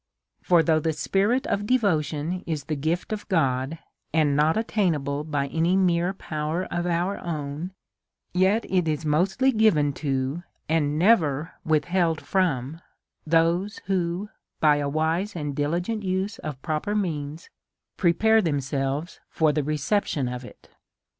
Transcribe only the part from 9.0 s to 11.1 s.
mostly g iven, and